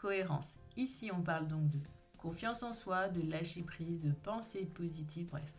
[0.00, 0.54] cohérence.
[0.76, 1.78] Ici, on parle donc de
[2.18, 5.52] confiance en soi, de lâcher prise, de pensée positive, bref.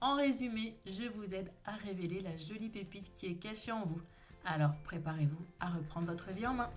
[0.00, 4.00] En résumé, je vous aide à révéler la jolie pépite qui est cachée en vous.
[4.44, 6.70] Alors préparez-vous à reprendre votre vie en main.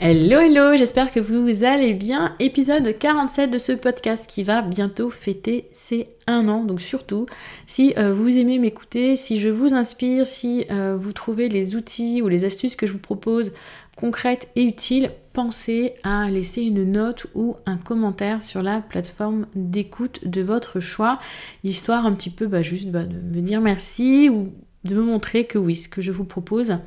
[0.00, 2.36] Hello hello, j'espère que vous allez bien.
[2.38, 6.62] Épisode 47 de ce podcast qui va bientôt fêter ses un an.
[6.62, 7.26] Donc surtout,
[7.66, 12.22] si euh, vous aimez m'écouter, si je vous inspire, si euh, vous trouvez les outils
[12.22, 13.52] ou les astuces que je vous propose
[13.98, 20.26] concrètes et utiles, pensez à laisser une note ou un commentaire sur la plateforme d'écoute
[20.26, 21.18] de votre choix,
[21.64, 24.52] histoire un petit peu bah, juste bah, de me dire merci ou
[24.84, 26.78] de me montrer que oui, ce que je vous propose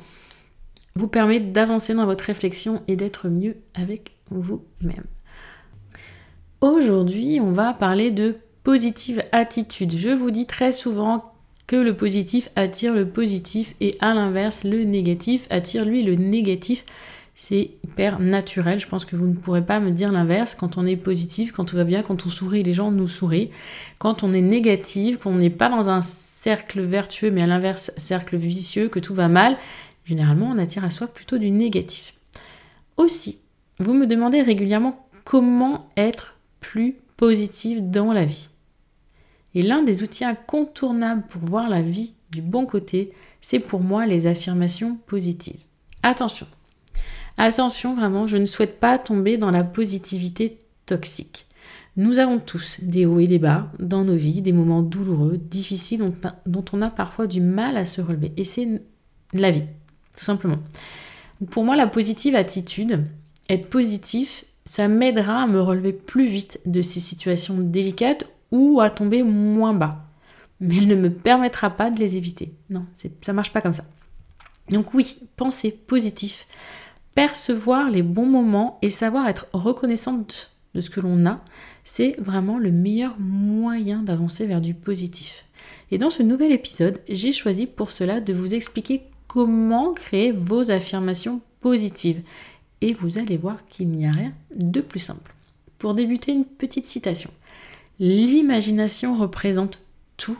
[0.94, 5.04] vous permet d'avancer dans votre réflexion et d'être mieux avec vous-même.
[6.60, 9.96] Aujourd'hui, on va parler de positive attitude.
[9.96, 11.31] Je vous dis très souvent
[11.66, 16.84] que le positif attire le positif et à l'inverse, le négatif attire lui le négatif.
[17.34, 18.78] C'est hyper naturel.
[18.78, 20.54] Je pense que vous ne pourrez pas me dire l'inverse.
[20.54, 23.50] Quand on est positif, quand tout va bien, quand on sourit, les gens nous sourient.
[23.98, 28.36] Quand on est négatif, qu'on n'est pas dans un cercle vertueux, mais à l'inverse, cercle
[28.36, 29.56] vicieux, que tout va mal,
[30.04, 32.14] Généralement, on attire à soi plutôt du négatif.
[32.96, 33.38] Aussi,
[33.78, 38.48] vous me demandez régulièrement comment être plus positif dans la vie.
[39.54, 44.06] Et l'un des outils incontournables pour voir la vie du bon côté, c'est pour moi
[44.06, 45.60] les affirmations positives.
[46.02, 46.46] Attention,
[47.36, 51.46] attention vraiment, je ne souhaite pas tomber dans la positivité toxique.
[51.96, 56.12] Nous avons tous des hauts et des bas dans nos vies, des moments douloureux, difficiles
[56.46, 58.32] dont, on a parfois du mal à se relever.
[58.38, 58.66] Et c'est
[59.34, 59.64] la vie
[60.14, 60.58] tout simplement.
[61.50, 63.04] Pour moi, la positive attitude,
[63.48, 68.90] être positif, ça m'aidera à me relever plus vite de ces situations délicates ou à
[68.90, 70.04] tomber moins bas.
[70.60, 72.52] Mais elle ne me permettra pas de les éviter.
[72.70, 72.84] Non,
[73.20, 73.84] ça marche pas comme ça.
[74.70, 76.46] Donc oui, penser positif,
[77.14, 81.40] percevoir les bons moments et savoir être reconnaissante de ce que l'on a,
[81.84, 85.44] c'est vraiment le meilleur moyen d'avancer vers du positif.
[85.90, 90.70] Et dans ce nouvel épisode, j'ai choisi pour cela de vous expliquer comment créer vos
[90.70, 92.22] affirmations positives.
[92.80, 95.34] Et vous allez voir qu'il n'y a rien de plus simple.
[95.78, 97.30] Pour débuter, une petite citation.
[97.98, 99.78] L'imagination représente
[100.16, 100.38] tout.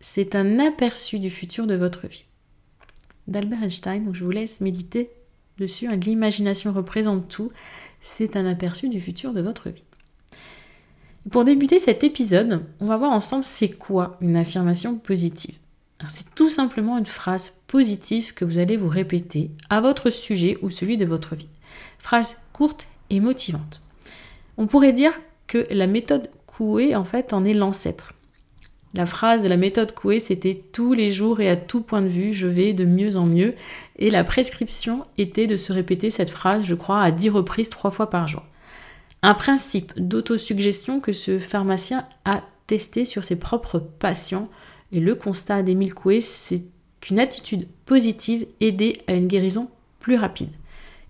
[0.00, 2.26] C'est un aperçu du futur de votre vie.
[3.26, 5.10] D'Albert Einstein, je vous laisse méditer
[5.58, 5.88] dessus.
[5.96, 7.50] L'imagination représente tout.
[8.00, 9.84] C'est un aperçu du futur de votre vie.
[11.30, 15.56] Pour débuter cet épisode, on va voir ensemble c'est quoi une affirmation positive.
[16.08, 20.68] C'est tout simplement une phrase positive que vous allez vous répéter à votre sujet ou
[20.68, 21.48] celui de votre vie.
[21.98, 23.80] Phrase courte et motivante.
[24.58, 28.12] On pourrait dire que la méthode Coué en fait en est l'ancêtre.
[28.94, 32.08] La phrase de la méthode Coué, c'était tous les jours et à tout point de
[32.08, 33.54] vue, je vais de mieux en mieux.
[33.98, 37.90] Et la prescription était de se répéter cette phrase, je crois, à 10 reprises, trois
[37.90, 38.44] fois par jour.
[39.22, 44.48] Un principe d'autosuggestion que ce pharmacien a testé sur ses propres patients
[44.92, 46.62] et le constat d'Émile Coué, c'est
[47.00, 50.50] qu'une attitude positive aidait à une guérison plus rapide.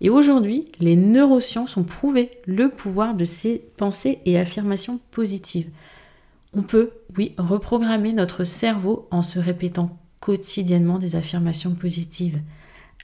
[0.05, 5.71] Et aujourd'hui, les neurosciences ont prouvé le pouvoir de ces pensées et affirmations positives.
[6.53, 12.39] On peut, oui, reprogrammer notre cerveau en se répétant quotidiennement des affirmations positives.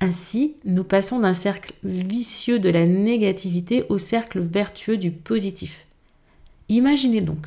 [0.03, 5.87] Ainsi, nous passons d'un cercle vicieux de la négativité au cercle vertueux du positif.
[6.69, 7.47] Imaginez donc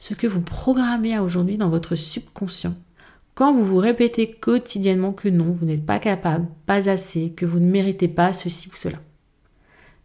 [0.00, 2.74] ce que vous programmez aujourd'hui dans votre subconscient.
[3.38, 7.60] Quand vous vous répétez quotidiennement que non, vous n'êtes pas capable, pas assez, que vous
[7.60, 8.98] ne méritez pas ceci ou cela.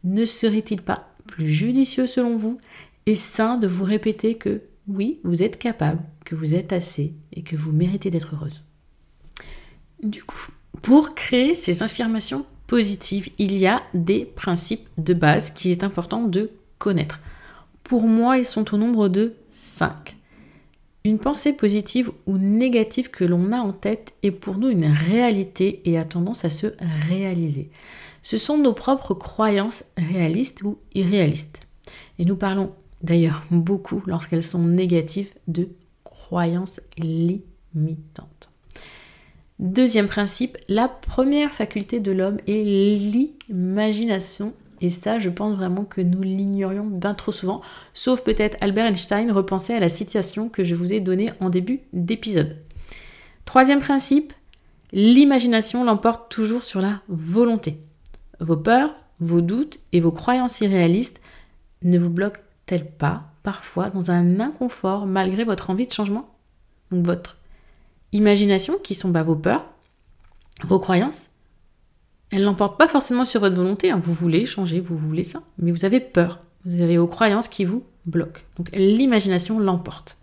[0.04, 2.60] Ne serait-il pas plus judicieux selon vous
[3.08, 7.42] et sain de vous répéter que oui, vous êtes capable, que vous êtes assez et
[7.42, 8.64] que vous méritez d'être heureuse?
[10.04, 10.52] Du coup,
[10.84, 16.22] pour créer ces affirmations positives, il y a des principes de base qui est important
[16.22, 17.20] de connaître.
[17.84, 20.18] Pour moi, ils sont au nombre de 5.
[21.06, 25.82] Une pensée positive ou négative que l'on a en tête est pour nous une réalité
[25.84, 26.68] et a tendance à se
[27.10, 27.70] réaliser.
[28.22, 31.60] Ce sont nos propres croyances réalistes ou irréalistes.
[32.20, 32.72] Et nous parlons
[33.02, 35.68] d'ailleurs beaucoup lorsqu'elles sont négatives de
[36.06, 38.50] croyances limitantes.
[39.60, 44.54] Deuxième principe, la première faculté de l'homme est l'imagination
[44.84, 47.62] Et ça, je pense vraiment que nous l'ignorions bien trop souvent,
[47.94, 51.80] sauf peut-être Albert Einstein repensait à la citation que je vous ai donnée en début
[51.94, 52.58] d'épisode.
[53.46, 54.34] Troisième principe,
[54.92, 57.80] l'imagination l'emporte toujours sur la volonté.
[58.42, 61.22] Vos peurs, vos doutes et vos croyances irréalistes
[61.84, 66.30] ne vous bloquent-elles pas parfois dans un inconfort malgré votre envie de changement?
[66.92, 67.38] Donc votre
[68.12, 69.66] imagination, qui sont bah, vos peurs,
[70.68, 71.30] vos croyances,
[72.34, 73.92] elles n'emportent pas forcément sur votre volonté.
[73.92, 74.00] Hein.
[74.02, 76.40] Vous voulez changer, vous voulez ça, mais vous avez peur.
[76.66, 78.42] Vous avez vos croyances qui vous bloquent.
[78.58, 80.18] Donc l'imagination l'emporte.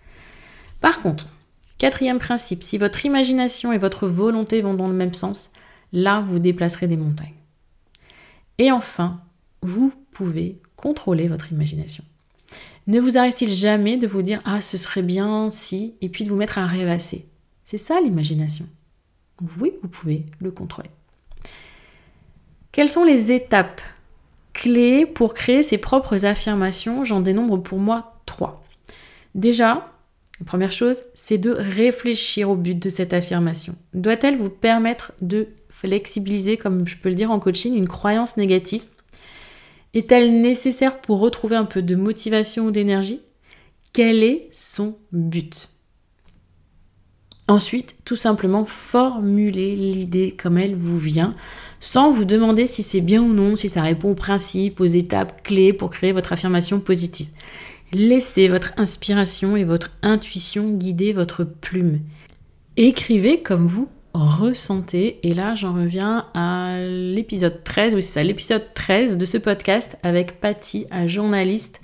[0.81, 1.29] Par contre,
[1.79, 5.51] quatrième principe, si votre imagination et votre volonté vont dans le même sens,
[5.93, 7.35] là, vous déplacerez des montagnes.
[8.59, 9.21] Et enfin,
[9.63, 12.03] vous pouvez contrôler votre imagination.
[12.89, 16.31] Ne vous arrive-t-il jamais de vous dire Ah, ce serait bien si, et puis de
[16.31, 17.27] vous mettre un rêvasser?
[17.65, 18.67] C'est ça l'imagination.
[19.61, 20.91] Oui, vous pouvez le contrôler.
[22.73, 23.81] Quelles sont les étapes
[24.53, 27.05] clés pour créer ses propres affirmations?
[27.05, 28.65] J'en dénombre pour moi trois.
[29.35, 29.93] Déjà,
[30.39, 33.75] la première chose, c'est de réfléchir au but de cette affirmation.
[33.93, 38.85] Doit-elle vous permettre de flexibiliser, comme je peux le dire en coaching, une croyance négative?
[39.93, 43.21] Est-elle nécessaire pour retrouver un peu de motivation ou d'énergie?
[43.93, 45.69] Quel est son but?
[47.49, 51.33] Ensuite, tout simplement formuler l'idée comme elle vous vient,
[51.81, 55.43] sans vous demander si c'est bien ou non, si ça répond aux principes, aux étapes
[55.43, 57.29] clés pour créer votre affirmation positive.
[57.93, 62.01] Laissez votre inspiration et votre intuition guider votre plume.
[62.77, 65.21] Écrivez comme vous ressentez.
[65.27, 69.97] Et là, j'en reviens à l'épisode 13, oui c'est ça, l'épisode 13 de ce podcast
[70.03, 71.81] avec Patty, un journaliste,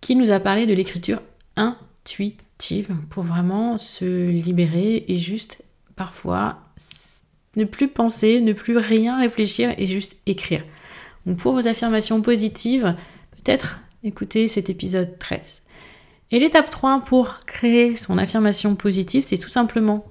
[0.00, 1.20] qui nous a parlé de l'écriture
[1.56, 5.58] intuitive pour vraiment se libérer et juste
[5.96, 6.58] parfois
[7.56, 10.64] ne plus penser, ne plus rien réfléchir et juste écrire.
[11.38, 12.94] Pour vos affirmations positives,
[13.32, 15.62] peut-être écoutez cet épisode 13.
[16.30, 20.04] Et l'étape 3 pour créer son affirmation positive, c'est tout simplement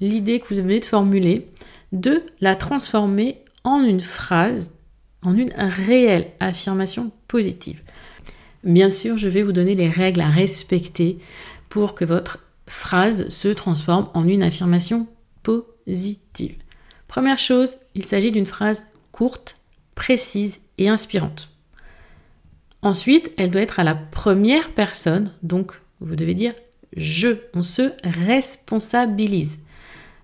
[0.00, 1.48] l'idée que vous venez de formuler,
[1.92, 4.72] de la transformer en une phrase,
[5.22, 7.80] en une réelle affirmation positive.
[8.64, 11.18] Bien sûr, je vais vous donner les règles à respecter
[11.68, 15.06] pour que votre phrase se transforme en une affirmation
[15.42, 16.56] positive.
[17.12, 19.56] Première chose, il s'agit d'une phrase courte,
[19.94, 21.50] précise et inspirante.
[22.80, 26.54] Ensuite, elle doit être à la première personne, donc vous devez dire
[26.96, 27.36] je.
[27.52, 29.58] On se responsabilise.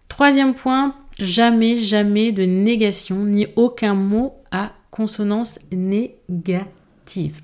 [0.08, 7.42] Troisième point, jamais, jamais de négation ni aucun mot à consonance négative.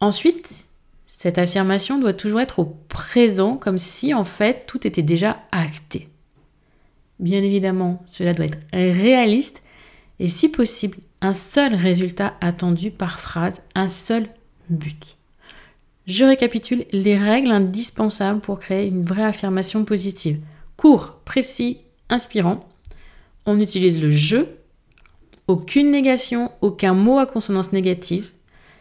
[0.00, 0.64] Ensuite,
[1.06, 6.08] cette affirmation doit toujours être au présent, comme si en fait tout était déjà acté.
[7.22, 9.62] Bien évidemment, cela doit être réaliste
[10.18, 14.28] et si possible, un seul résultat attendu par phrase, un seul
[14.68, 15.16] but.
[16.06, 20.40] Je récapitule les règles indispensables pour créer une vraie affirmation positive
[20.76, 21.78] court, précis,
[22.08, 22.68] inspirant.
[23.46, 24.38] On utilise le je,
[25.46, 28.30] aucune négation, aucun mot à consonance négative.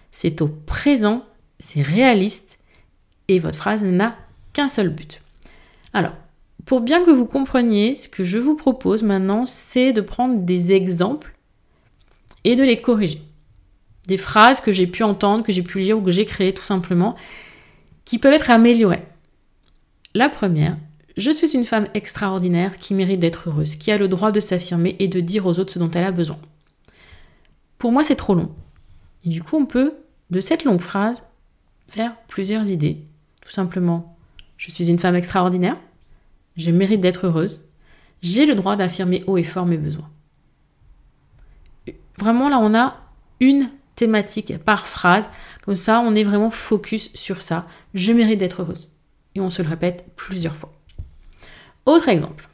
[0.10, 1.24] C'est au présent,
[1.60, 2.58] c'est réaliste
[3.28, 4.18] et votre phrase n'a
[4.54, 5.22] qu'un seul but.
[5.94, 6.16] Alors,
[6.72, 10.72] pour bien que vous compreniez, ce que je vous propose maintenant, c'est de prendre des
[10.72, 11.36] exemples
[12.46, 13.22] et de les corriger.
[14.08, 16.64] Des phrases que j'ai pu entendre, que j'ai pu lire ou que j'ai créées tout
[16.64, 17.18] simplement,
[18.06, 19.04] qui peuvent être améliorées.
[20.16, 20.78] La première,
[21.18, 24.96] je suis une femme extraordinaire qui mérite d'être heureuse, qui a le droit de s'affirmer
[25.00, 26.40] et de dire aux autres ce dont elle a besoin.
[27.80, 28.56] Pour moi, c'est trop long.
[29.26, 29.96] Du coup, on peut,
[30.30, 31.22] de cette longue phrase,
[31.90, 33.04] faire plusieurs idées.
[33.42, 34.16] Tout simplement,
[34.56, 35.76] je suis une femme extraordinaire,
[36.58, 37.62] je mérite d'être heureuse,
[38.22, 40.10] j'ai le droit d'affirmer haut et fort mes besoins.
[42.18, 42.98] Vraiment, là, on a
[43.40, 45.28] une thématique par phrase.
[45.64, 47.68] Comme ça, on est vraiment focus sur ça.
[47.94, 48.90] Je mérite d'être heureuse.
[49.36, 50.74] Et on se le répète plusieurs fois.
[51.86, 52.48] Autre exemple.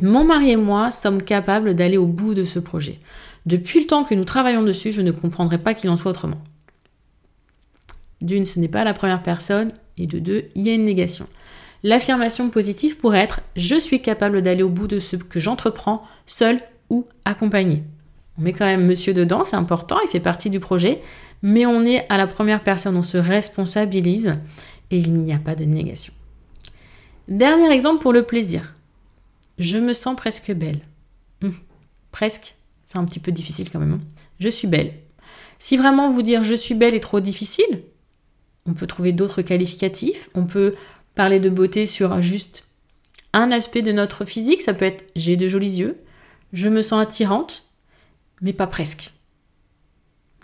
[0.00, 2.98] Mon mari et moi sommes capables d'aller au bout de ce projet.
[3.46, 6.40] Depuis le temps que nous travaillons dessus, je ne comprendrai pas qu'il en soit autrement.
[8.20, 11.28] D'une, ce n'est pas la première personne, et de deux, il y a une négation.
[11.86, 16.58] L'affirmation positive pourrait être je suis capable d'aller au bout de ce que j'entreprends, seul
[16.90, 17.84] ou accompagné.
[18.36, 21.00] On met quand même monsieur dedans, c'est important, il fait partie du projet,
[21.42, 24.34] mais on est à la première personne, on se responsabilise
[24.90, 26.12] et il n'y a pas de négation.
[27.28, 28.74] Dernier exemple pour le plaisir.
[29.60, 30.80] Je me sens presque belle.
[31.44, 31.54] Hum,
[32.10, 33.92] presque, c'est un petit peu difficile quand même.
[33.92, 34.22] Hein.
[34.40, 34.92] Je suis belle.
[35.60, 37.84] Si vraiment vous dire je suis belle est trop difficile,
[38.68, 40.28] on peut trouver d'autres qualificatifs.
[40.34, 40.74] On peut
[41.16, 42.64] parler de beauté sur juste
[43.32, 44.62] un aspect de notre physique.
[44.62, 45.98] Ça peut être j'ai de jolis yeux,
[46.52, 47.64] je me sens attirante,
[48.40, 49.12] mais pas presque.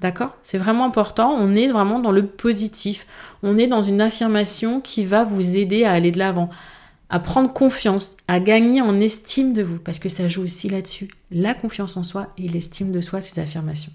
[0.01, 0.35] D'accord?
[0.43, 1.31] C'est vraiment important.
[1.31, 3.07] On est vraiment dans le positif.
[3.45, 6.51] On est dans une affirmation qui va vous aider à aller de l'avant,
[7.09, 11.09] à prendre confiance, à gagner en estime de vous, parce que ça joue aussi là-dessus.
[11.31, 13.93] La confiance en soi et l'estime de soi, ces affirmations.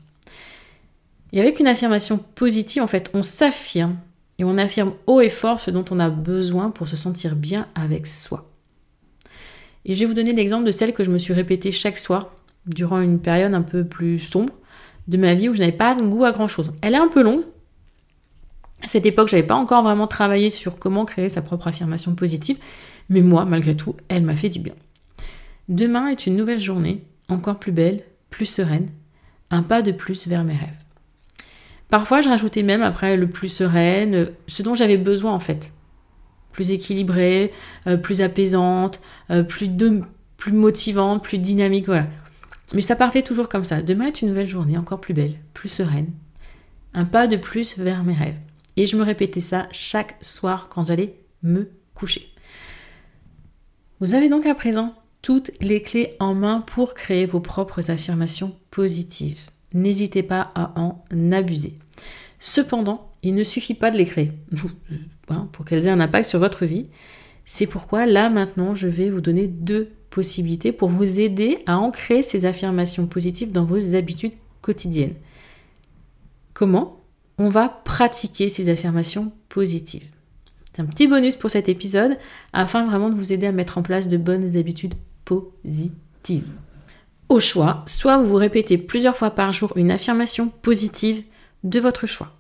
[1.34, 3.98] Et avec une affirmation positive, en fait, on s'affirme
[4.39, 7.67] et on affirme haut et fort ce dont on a besoin pour se sentir bien
[7.75, 8.50] avec soi.
[9.86, 12.32] Et je vais vous donner l'exemple de celle que je me suis répétée chaque soir
[12.65, 14.53] durant une période un peu plus sombre
[15.08, 16.72] de ma vie où je n'avais pas goût à grand chose.
[16.82, 17.44] Elle est un peu longue.
[18.84, 22.13] À cette époque, je n'avais pas encore vraiment travaillé sur comment créer sa propre affirmation
[22.13, 22.58] positive,
[23.10, 24.75] mais moi, malgré tout, elle m'a fait du bien.
[25.70, 28.89] Demain est une nouvelle journée, encore plus belle, plus sereine,
[29.50, 30.82] un pas de plus vers mes rêves.
[31.89, 35.72] Parfois, je rajoutais même après le plus sereine, ce dont j'avais besoin en fait.
[36.51, 37.51] Plus équilibrée,
[37.86, 40.01] euh, plus apaisante, euh, plus, de,
[40.36, 42.08] plus motivante, plus dynamique, voilà.
[42.74, 43.82] Mais ça partait toujours comme ça.
[43.82, 46.12] Demain est une nouvelle journée, encore plus belle, plus sereine.
[46.94, 48.39] Un pas de plus vers mes rêves.
[48.75, 52.34] Et je me répétais ça chaque soir quand j'allais me coucher.
[54.00, 58.56] Vous avez donc à présent toutes les clés en main pour créer vos propres affirmations
[58.70, 59.50] positives.
[59.74, 61.77] N'hésitez pas à en abuser.
[62.39, 64.31] Cependant, il ne suffit pas de les créer
[65.29, 66.88] hein, pour qu'elles aient un impact sur votre vie.
[67.45, 72.24] C'est pourquoi là maintenant, je vais vous donner deux possibilités pour vous aider à ancrer
[72.24, 75.15] ces affirmations positives dans vos habitudes quotidiennes.
[76.53, 77.00] Comment
[77.38, 80.07] On va pratiquer ces affirmations positives?
[80.74, 82.17] C'est un petit bonus pour cet épisode
[82.53, 84.95] afin vraiment de vous aider à mettre en place de bonnes habitudes
[85.25, 86.45] positives.
[87.29, 91.24] Au choix, soit vous répétez plusieurs fois par jour une affirmation positive
[91.65, 92.31] de votre choix.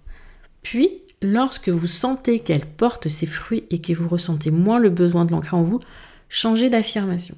[0.61, 5.25] Puis, lorsque vous sentez qu'elle porte ses fruits et que vous ressentez moins le besoin
[5.25, 5.81] de l'ancrer en vous,
[6.29, 7.35] changez d'affirmation.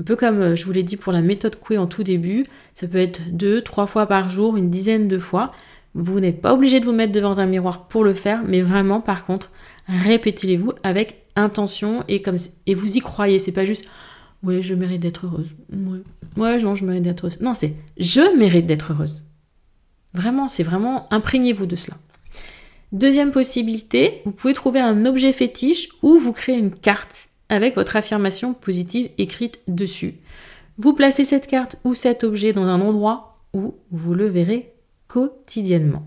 [0.00, 2.44] Un peu comme euh, je vous l'ai dit pour la méthode Coué en tout début,
[2.74, 5.52] ça peut être deux, trois fois par jour, une dizaine de fois.
[5.94, 9.00] Vous n'êtes pas obligé de vous mettre devant un miroir pour le faire, mais vraiment,
[9.00, 9.50] par contre,
[9.88, 12.36] répétez-les-vous avec intention et, comme,
[12.66, 13.38] et vous y croyez.
[13.38, 13.86] C'est pas juste
[14.42, 15.54] ouais, je mérite d'être heureuse.
[16.36, 17.40] Ouais, non, je mérite d'être heureuse.
[17.40, 19.24] Non, c'est je mérite d'être heureuse.
[20.14, 21.96] Vraiment, c'est vraiment imprégnez-vous de cela.
[22.92, 27.96] Deuxième possibilité, vous pouvez trouver un objet fétiche ou vous créez une carte avec votre
[27.96, 30.14] affirmation positive écrite dessus.
[30.78, 34.72] Vous placez cette carte ou cet objet dans un endroit où vous le verrez
[35.06, 36.06] quotidiennement.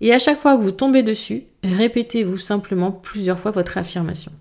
[0.00, 4.32] Et à chaque fois que vous tombez dessus, répétez-vous simplement plusieurs fois votre affirmation.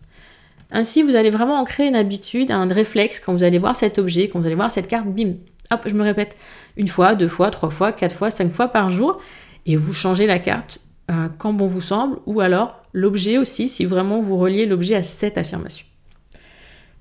[0.72, 4.00] Ainsi, vous allez vraiment en créer une habitude, un réflexe quand vous allez voir cet
[4.00, 5.34] objet, quand vous allez voir cette carte, bim,
[5.70, 6.36] hop, je me répète
[6.78, 9.22] une fois, deux fois, trois fois, quatre fois, cinq fois par jour,
[9.66, 13.86] et vous changez la carte euh, quand bon vous semble, ou alors l'objet aussi, si
[13.86, 15.86] vraiment vous reliez l'objet à cette affirmation.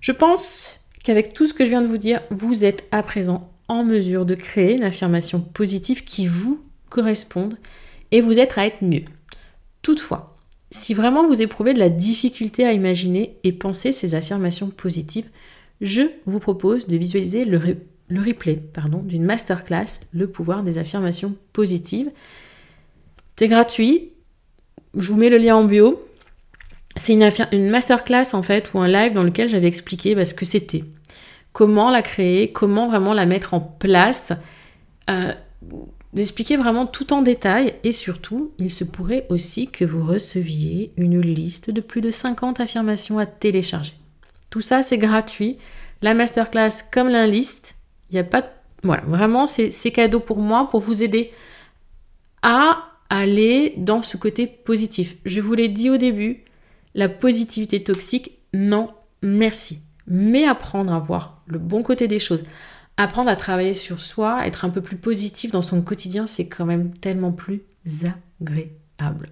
[0.00, 3.50] Je pense qu'avec tout ce que je viens de vous dire, vous êtes à présent
[3.68, 7.54] en mesure de créer une affirmation positive qui vous corresponde
[8.10, 9.04] et vous êtes à être mieux.
[9.82, 10.29] Toutefois,
[10.70, 15.28] si vraiment vous éprouvez de la difficulté à imaginer et penser ces affirmations positives,
[15.80, 17.58] je vous propose de visualiser le,
[18.16, 22.10] replay pardon, d'une masterclass, Le pouvoir des affirmations positives.
[23.36, 24.12] C'est gratuit,
[24.94, 26.06] je vous mets le lien en bio.
[26.96, 30.44] C'est une, masterclass en fait ou un live dans lequel j'avais expliqué bah, ce que
[30.44, 30.84] c'était,
[31.52, 34.32] comment la créer, comment vraiment la mettre en place,
[35.08, 35.32] euh,
[36.12, 41.20] d'expliquer vraiment tout en détail et surtout, il se pourrait aussi que vous receviez une
[41.20, 43.94] liste de plus de 50 affirmations à télécharger.
[44.50, 45.58] Tout ça, c'est gratuit.
[46.02, 47.74] La masterclass comme l'inlist,
[48.10, 48.44] il n'y a pas
[48.82, 51.30] Voilà, vraiment, c'est cadeau pour moi, pour vous aider
[52.42, 55.16] à aller dans ce côté positif.
[55.24, 56.44] Je vous l'ai dit au début,
[56.94, 58.90] la positivité toxique, non,
[59.22, 59.80] merci.
[60.06, 62.42] Mais apprendre à voir le bon côté des choses,
[62.96, 66.66] apprendre à travailler sur soi, être un peu plus positif dans son quotidien, c'est quand
[66.66, 67.62] même tellement plus
[68.40, 69.28] agréable.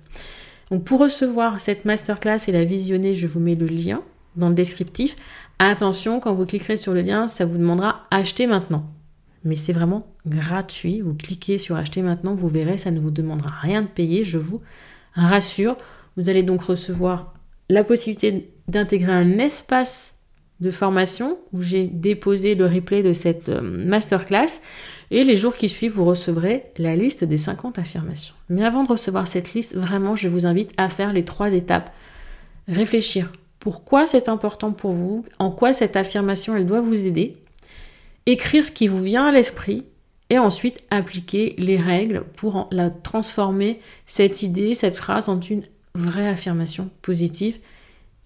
[0.70, 4.02] Donc pour recevoir cette masterclass et la visionner, je vous mets le lien
[4.36, 5.16] dans le descriptif.
[5.58, 8.84] Attention, quand vous cliquerez sur le lien, ça vous demandera acheter maintenant.
[9.44, 11.00] Mais c'est vraiment gratuit.
[11.00, 14.38] Vous cliquez sur acheter maintenant, vous verrez, ça ne vous demandera rien de payer, je
[14.38, 14.60] vous
[15.14, 15.76] rassure.
[16.16, 17.34] Vous allez donc recevoir
[17.68, 20.17] la possibilité d'intégrer un espace
[20.60, 24.60] de formation où j'ai déposé le replay de cette euh, masterclass
[25.10, 28.34] et les jours qui suivent, vous recevrez la liste des 50 affirmations.
[28.48, 31.92] Mais avant de recevoir cette liste, vraiment, je vous invite à faire les trois étapes.
[32.66, 33.32] Réfléchir.
[33.60, 35.24] Pourquoi c'est important pour vous?
[35.38, 37.36] En quoi cette affirmation, elle doit vous aider?
[38.26, 39.84] Écrire ce qui vous vient à l'esprit
[40.30, 45.62] et ensuite appliquer les règles pour la transformer, cette idée, cette phrase en une
[45.94, 47.58] vraie affirmation positive.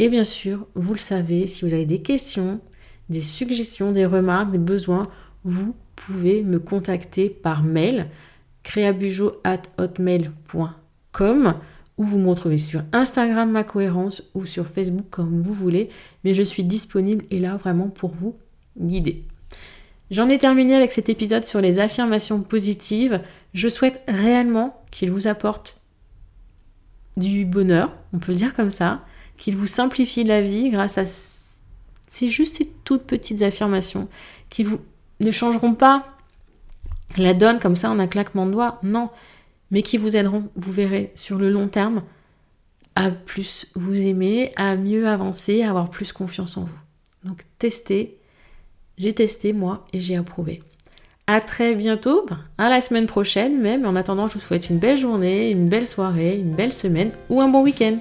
[0.02, 2.60] Et bien sûr, vous le savez, si vous avez des questions,
[3.08, 5.06] des suggestions, des remarques, des besoins,
[5.44, 8.08] vous pouvez me contacter par mail
[8.64, 11.54] créabujo.hotmail.com
[11.98, 15.88] ou vous me retrouvez sur Instagram ma cohérence ou sur Facebook comme vous voulez,
[16.24, 18.34] mais je suis disponible et là vraiment pour vous
[18.76, 19.22] guider.
[20.10, 23.20] J'en ai terminé avec cet épisode sur les affirmations positives.
[23.54, 25.76] Je souhaite réellement qu'il vous apporte
[27.16, 28.98] du bonheur, on peut le dire comme ça,
[29.36, 34.06] qu'il vous simplifie la vie grâce à c'est juste ces toutes petites affirmations
[34.50, 34.78] qui vous
[35.20, 36.06] ne changeront pas
[37.16, 39.08] la donne comme ça en un claquement de doigts, non,
[39.70, 42.02] mais qui vous aideront, vous verrez, sur le long terme,
[42.94, 47.28] à plus vous aimer, à mieux avancer, à avoir plus confiance en vous.
[47.28, 48.18] Donc testez,
[48.98, 50.62] j'ai testé moi et j'ai approuvé.
[51.26, 53.86] À très bientôt, ben, à la semaine prochaine même.
[53.86, 57.40] En attendant, je vous souhaite une belle journée, une belle soirée, une belle semaine ou
[57.40, 57.96] un bon week-end.